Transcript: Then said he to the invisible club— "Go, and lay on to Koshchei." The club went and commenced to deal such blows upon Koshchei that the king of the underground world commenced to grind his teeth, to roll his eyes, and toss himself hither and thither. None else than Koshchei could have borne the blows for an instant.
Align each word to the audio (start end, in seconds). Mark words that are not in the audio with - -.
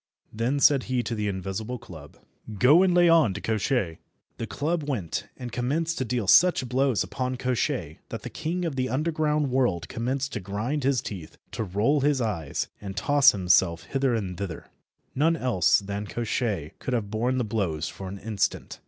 Then 0.33 0.59
said 0.59 0.85
he 0.85 1.03
to 1.03 1.13
the 1.13 1.27
invisible 1.27 1.77
club— 1.77 2.17
"Go, 2.57 2.81
and 2.81 2.91
lay 2.91 3.07
on 3.07 3.35
to 3.35 3.39
Koshchei." 3.39 3.99
The 4.39 4.47
club 4.47 4.81
went 4.89 5.25
and 5.37 5.51
commenced 5.51 5.99
to 5.99 6.05
deal 6.05 6.25
such 6.27 6.67
blows 6.67 7.03
upon 7.03 7.37
Koshchei 7.37 7.99
that 8.09 8.23
the 8.23 8.31
king 8.31 8.65
of 8.65 8.75
the 8.75 8.89
underground 8.89 9.51
world 9.51 9.87
commenced 9.89 10.33
to 10.33 10.39
grind 10.39 10.83
his 10.83 11.03
teeth, 11.03 11.37
to 11.51 11.63
roll 11.63 12.01
his 12.01 12.19
eyes, 12.19 12.67
and 12.81 12.97
toss 12.97 13.31
himself 13.31 13.83
hither 13.83 14.15
and 14.15 14.39
thither. 14.39 14.65
None 15.13 15.35
else 15.37 15.77
than 15.77 16.07
Koshchei 16.07 16.71
could 16.79 16.95
have 16.95 17.11
borne 17.11 17.37
the 17.37 17.43
blows 17.43 17.87
for 17.87 18.07
an 18.07 18.17
instant. 18.17 18.79